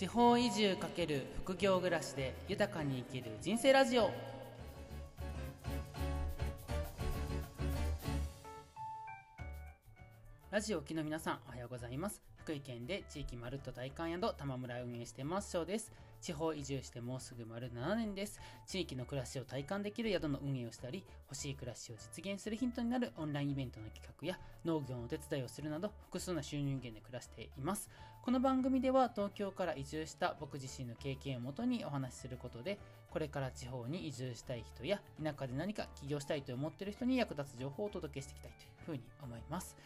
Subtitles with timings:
[0.00, 4.10] 地方移住×副業暮らしで豊かに生きる人生ラジオ。
[10.50, 12.22] ラジオ機の皆さんおはようございます。
[12.38, 15.50] 福井県で地域まるっと大観宿玉村を運営してます。
[15.50, 15.92] 翔です。
[16.20, 18.40] 地方移住してもうすぐ丸7年です。
[18.66, 27.88] 地域の暮らしを体感できる宿の運営をしたり欲しい暮らしを実現するヒントになるオンラインイベントの企画や農業のお手伝いをするなど複数の収入源で暮らしています。
[28.22, 32.78] この番組では東京から移住した僕自身の経験をもとにお話しすることで
[33.10, 39.76] これから地方に移住したい人や田舎で何か起業したいと思っている人に役立つ情報をお届けしていきたいというふうに思います。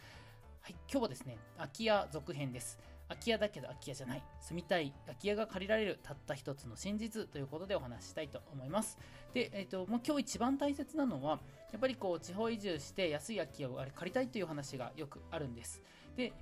[0.61, 2.94] はい、今日はですね、空き家続編です。
[3.07, 4.23] 空き家だけど空き家じゃない。
[4.41, 8.97] 住みたい空き家が借りられるたった一つの真実ということでお話したいと思います。
[9.33, 11.39] で、えっ、ー、と、もう今日一番大切なのは、
[11.71, 15.81] やっぱりこう、地方移住して安い空き家をあれ借りたいという話がよくあるんです。
[16.15, 16.33] で、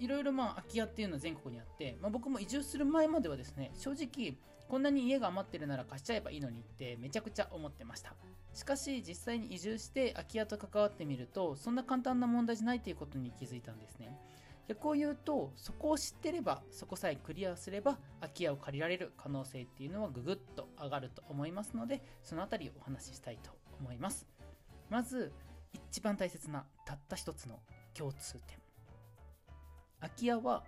[0.00, 4.34] いろいろまあ空き家っていうのは全国にあって、まあ、僕も移住する前まではですね正直
[4.66, 8.14] こんなに家が余ってるなら貸しちゃえばいいのにってめちゃくちゃ思ってました
[8.54, 14.16] しかし実際に移住して空き家と関わってみるとそんな簡単な問題じゃないということに気づいたんですね
[14.70, 24.28] 逆を言うとそこを知ってればそこさえクリアすれば空き家を借りられる可能性っていうのはぐぐっと上がると思いますのでそのあたりをお話ししたいと思います。
[24.88, 25.32] まず
[25.90, 27.58] 一番大切なたった一つの
[27.94, 28.58] 共通点。
[29.98, 30.62] 空き家は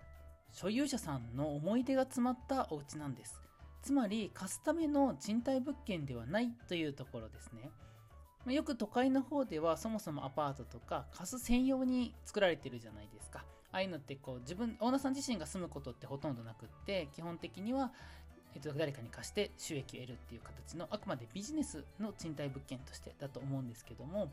[0.50, 3.40] 所有者さんの思い出が詰まったお家なんです。
[3.82, 7.70] つまり貸すための賃貸物件ではないというところですね。
[8.52, 13.44] よく都会の方ではそもそもアパートとか貸す専用に作られてるじゃないですか。
[13.72, 17.90] ああいうのってこう自分オーナーさん自身が住むことってほとんどなくって基本的には
[18.54, 24.30] えっと、誰かに貸して収益を得るっていう形のあくまでビジネスの賃貸物件としてだと思うんですけども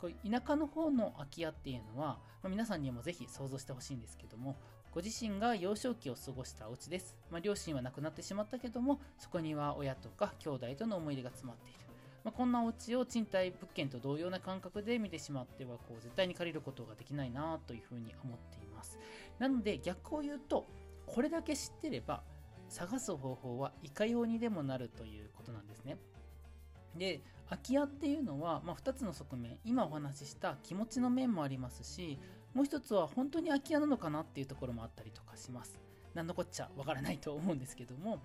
[0.00, 4.56] こう田舎の方の空き家っていうのは、まあ、皆さんにもぜひ想像してほしいんですけども
[4.92, 11.78] ご自身が幼少期を過ごしたお家です、まあ、両親は亡くなってしまったけどもそこには親とか兄弟との思い出が詰まっている、
[12.26, 18.98] まあ、こんなお家を賃貸物件と同様な感覚で見てしまってはこう絶対に借りることができないなというふうに思っています。
[19.38, 20.66] なので逆を言うと
[21.06, 22.24] これだけ知ってれば
[22.68, 25.98] 探す方法はいかようにでもなるということなんですね。
[26.96, 29.60] で空き家っていうのは、まあ、2つの側面。
[29.64, 32.18] 今お話しした気持ちの面もありますし
[32.54, 35.78] もう一つは本当に空き家なのかなっていうところもあったりとかします。
[36.12, 38.20] 何のこっちゃわからないと思うんですけども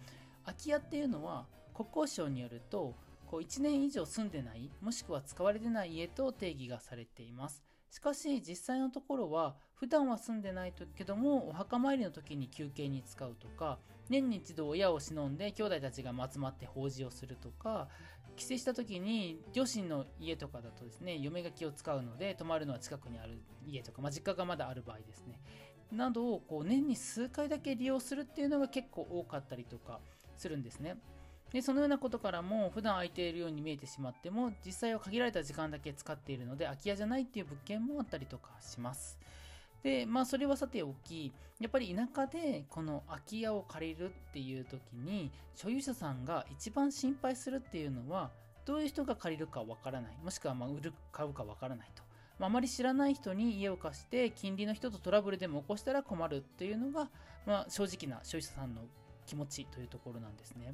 [0.45, 1.45] 空き家っていうのは
[1.75, 2.95] 国交省によると
[3.31, 17.87] こう1年以上住んでないもしくは使われてない家と定義がされていますしかし実際のところは普段は住んでないけどもお墓参りの時に休憩に使うとか年に一度親を忍んで兄弟たちが集まって法事をするとか
[18.35, 25.39] 帰省した時に両親の家とかだとですね嫁が気を使うので泊まるのは近くにある家とか、まあ、実家がまだある場合ですね
[25.91, 29.99] などをこう年に数回だけ利用するっていうのが結構多かったりとか
[30.37, 30.97] するんですね。
[31.51, 39.19] でそのようなことからも普段空いているように見えてしまっても実際は限られた時間だけ使っているので空き家じゃないっていう物件もあったりとかします。
[39.83, 48.29] で、まあそれはさておき、やっぱり田舎でこの空き家を借りるっていう時に所有者さんが一番心配するっていうのは
[48.65, 50.11] どういう人が借りるかわからない。
[50.23, 52.03] もしくはま売る、買うかわからないと。
[52.39, 57.09] あ、まり知らない人に家を貸して近隣の人とトラブルでも起こしたら困るっていうのが、
[57.45, 58.81] まあ、正直な所有者さんの
[59.27, 60.73] 気持ちというところなんですね。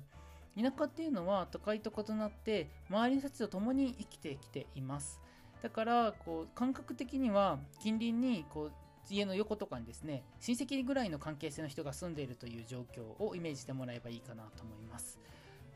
[0.57, 5.21] 田舎っていうのは都会と異なって周りの人たちと共に生きてきています。
[5.61, 8.71] だからこう感覚的には近隣にこう
[9.09, 15.19] 家の横とかにですね親戚ぐらいの関係性の人が住んでいるという状況をイメージしてもらえばいいかなと思います。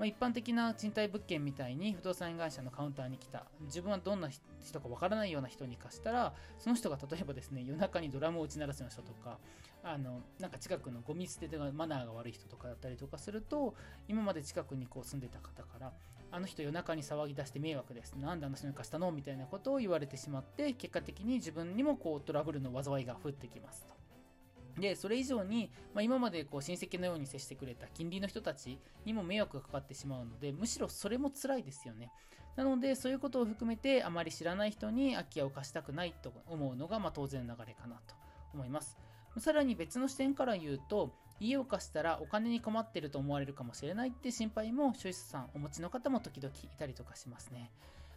[0.02, 3.44] まあ、一般的な賃貸物件みたいに不動産会社のカウンターに来た。
[3.66, 4.30] 自分はどんな
[4.60, 9.38] 人かわからないような人に貸したらその人が例えばですね夜中にドラムを打ち鳴らすような人とか
[9.84, 13.76] あのなんか近くのゴミ捨てでマナーが悪い人とかだったりとかすると
[14.08, 15.92] 今まで近くにこう住んでた方から
[16.32, 18.14] あの人夜中に騒ぎ出して迷惑です。
[18.14, 19.12] なんであの人に貸したの？
[19.12, 24.01] みたいなことを言われてしまって結果的に自分にもこうトラブルの災いが降ってきますと。
[24.78, 32.12] で、それ以上に、まあ、今までこう親戚のように接してくれた近隣の人たちにも迷惑がかかってしまうので、むしろそれも辛いですよね。
[32.56, 38.16] なので、そういうことを含めて、あまり知らない人に空き家を貸したくないと思うのが、まあ、当然の流れかなと
[38.54, 38.98] 思います。
[39.38, 47.72] さらに別の視点から言うと、家を貸したらお金に困ってると思われるかもしれないって心配も、所有者さんお持ちの方も時々いたりとかしますね。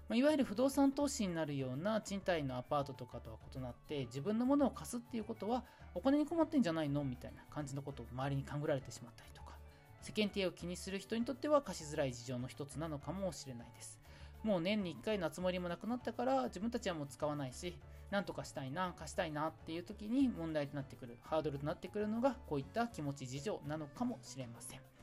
[0.08, 5.64] まあ、いわゆる不動産投資になるような賃貸のアパートとかとは異なって自分のものを貸すっていうことは
[5.94, 9.56] お金に困ってんじゃないのみたいな感じのことを周りに勘ぐられてしまったりとか
[10.02, 13.98] 世間体を気にする人にとっては貸しづらい事情の一つなのかもしれないです
[14.42, 17.74] もう年に1回の集まりもなくなったから自分たちはもう使わないし
[18.10, 24.93] なんとかしたいな貸したいなっていう時に問題となってくるハードルとなってくるのがこういった気持ち事情なのかもしれません。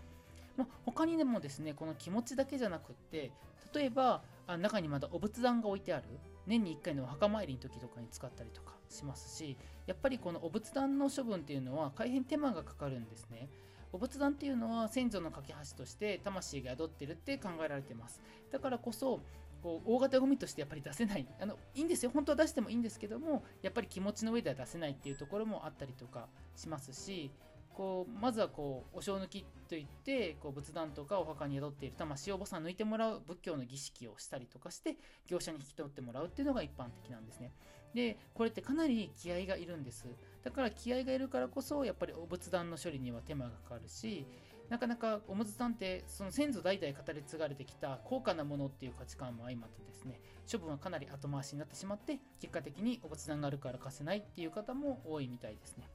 [0.61, 3.31] まあ、他にでもですねこの気持ちだけじゃなくって
[3.73, 6.03] 例えばあ中にまだお仏壇が置いてある。
[6.47, 9.55] 年に1回のお墓参りの時とかに使ったりとかしますし
[9.85, 13.47] やっぱりこのお仏壇の処分っていうのは大変手間がかかるんですね。
[13.93, 18.21] お仏壇っていうのは先祖の架け橋として魂が宿ってるって考えられてます。
[18.51, 19.19] だからこそ
[19.61, 21.27] こう大型ゴミとしてやっぱり出せない。
[21.39, 22.11] あのいいんですよ。
[22.11, 27.31] 本当は出してもいいんですけどもやっぱり気持ちの上では出せないっていうところもあったりとかしますし
[27.75, 34.97] こうまずはこうお正抜きといってこう仏壇とかお墓に宿っている魂をお坊さん抜いてもらう仏教の儀式をしたりとかして
[35.27, 37.51] 業者に引き取ってもらうっていうのが一般的なんですね。
[37.93, 40.05] でこれってかなり気合がいるんです。
[40.43, 44.25] だから気合がいるからこそやっぱりお仏壇の処理には手間がかかるし
[44.69, 50.19] なかなかお仏壇ってその先祖代々語り継がれてきた高価なものっていう価値観も相まってですね
[50.49, 55.89] 処分はかなり後回しになってしまって結果的にお仏壇があるから貸せないっていう方も多いみたいですね。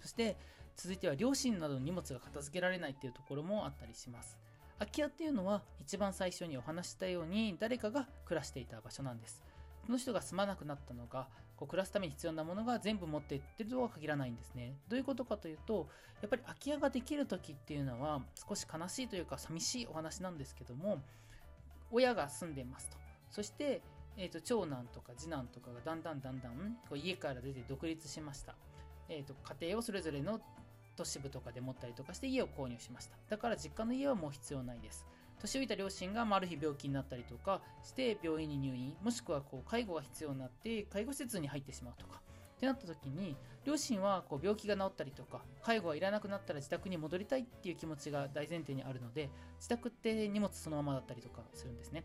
[0.00, 0.36] そして
[0.76, 4.38] 続いては両親などの荷物が片付けられないっていうところもあったりします。
[4.78, 9.42] 空き家っていうのは一番最初にお話したように誰かが暮らしていた場所なんです。
[9.86, 14.76] その人が住まなくなったのがこう暮らすために必要なものが全部持っていってるとは限らないんですね。
[14.88, 15.88] どういうことかというと
[16.20, 21.02] やっぱり空き家ができる時っていうのは少し悲しいというか寂しいお話なんですけども
[21.90, 22.96] 親が住んでますと。
[23.30, 23.82] そして
[24.16, 28.54] えーと、長男とか次男とかがだんだんだんだんこう家から出て独立しました、
[29.08, 30.40] えーと家庭をそれぞれの
[30.96, 33.16] 都市部とかで持ったりとかして家を購入しました。
[33.28, 35.06] だから実家の家はもう必要ないです。
[35.38, 42.20] 年老いた両親がある日病気になったりとかして病院に入院、もしくはこう介護が必要になって介護施設に入ってしまうとか。
[42.56, 43.34] ってなった時に
[43.64, 52.04] 両親はこう病気が治ったりとか介護がいらなくなったら自宅に戻りたいっていう気持ちが大前提にあるので自宅って荷物そのままだったりとかするんですね。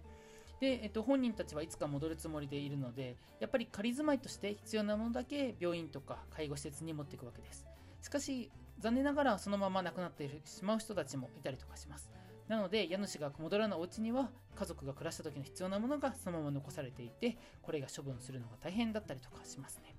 [0.60, 7.68] で、えっと、本人たちはいつか戻るつもりでいるのでやっぱり仮住まいとして必要なものだけ病院とか介護施設に持っていくわけです。
[8.02, 12.10] しかし残念ながらそのまま亡くなってしまう人たちもいたりとかします。
[12.48, 19.96] なので家主が戻らないお家には家族が暮らした時の必要なものがそのまま残されていてこれが処分するのが大変だったりとかしますね。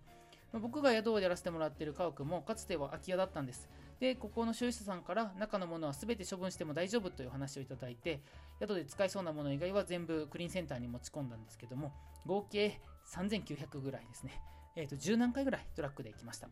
[0.52, 3.68] 僕が宿をやらせてもらっている家屋もかつては空き家だったんです。
[4.00, 8.20] で、ここの所有者さんから中のものは全て処分しても大丈夫という話をいただいて、
[8.60, 11.92] 宿で使えそうなもの以外は全部クリーンセンターに持ち込んだんですけども、
[12.26, 12.80] 合計
[13.12, 14.40] 3900ぐらいですね。
[14.76, 16.48] えっ、ー、と、10何回ぐらいトラックで行きました。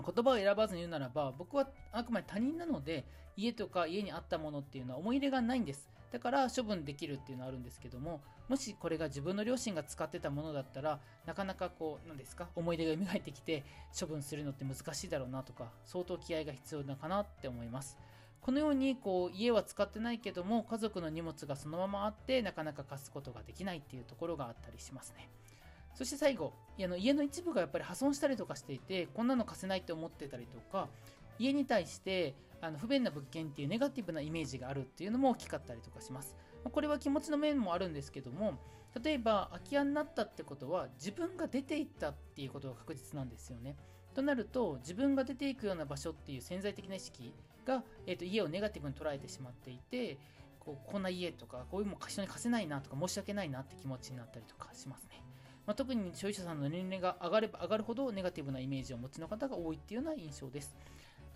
[0.00, 3.04] 言葉を選ばずに言うならば僕はあくまで他人なので
[3.36, 13.64] 家とか家にあったものっていうのは思い入れがないんですだから処分できるっていうのはあるんですけどももしこれが自分の両親が使ってたものだったらなかなかこう何ですか思い出が蘇ってきて
[13.98, 17.96] 処分するのって難しいだろうなとか相当気合が必要なのかなって思います。
[18.42, 25.28] このようにこう家は使ってないけども家族の荷物がそのままあってなかなか貸すことができないっていうところがあったりしますね。
[25.94, 30.88] そして最後、家の一部がやっぱり破損したりとかしていて、こんなの貸せないって思ってたりとか、
[31.42, 36.36] 家に対してあの不便な物件っていうネガティブなイメージがあるっていうのも大きかったりとかします。
[36.70, 38.54] これは気持ちの面もあるんですけども、
[39.02, 43.76] 例えば空き家になったってことは自分が出ていったっていうことが確実なんですよね。
[44.14, 47.34] となると自分が出ていくような場所っていう潜在的な意識
[47.64, 50.18] が、えー、と家をネガティブに捉えてしまっていて
[50.60, 55.22] こうこんな家とかこういうもん人に貸せないなとか申し訳ないなって気持ちになったりとかしますね。
[55.66, 60.76] まあ、特に所有者さんの年齢が上がれば上がるほどネガティブなイメージをお持ちの方が多いっていうような印象です。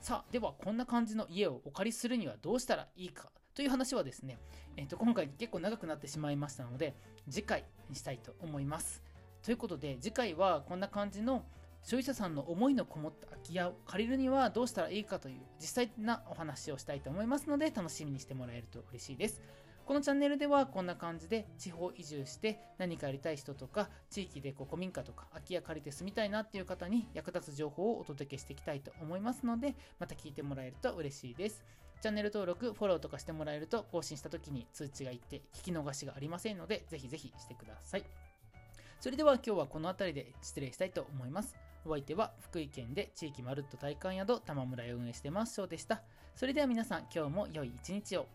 [0.01, 4.39] さあ、ではこんな感じの家をお借りするにはどうしたらいいかという話はですね、
[4.77, 6.95] えー、と今回結構長くなってしまいましたので、
[7.29, 9.03] 次回にしたいと思います。
[9.43, 11.45] ということで、次回はこんな感じの
[11.83, 19.41] 消費者さんの思いのこもった空き家を借りるにはどうしたらいいかという実際なお話をしたいと思いますので楽しみにしてもらえると嬉しいです。
[19.87, 31.65] このチャンネルではこんな感じで地方移住して何かやりたい人とか地域でこう古民家とか空き家借りて住みたいなっていう方に役立つ情報をお届けしていきたいと思いますのでまた聞いてもらえると嬉しいです。
[32.03, 38.05] チャンネル登録、フォローとかしてもらえると更新した時に通知がいって聞き逃しがありませんのでぜひぜひしてください。
[38.99, 41.55] それでは今日はこの辺りで失礼したいと思います。
[41.85, 46.03] お相手は福井県で地域まるっと体感宿玉村へ運営してます翔でした。
[46.35, 48.27] それでは皆さん今日も良い一日を。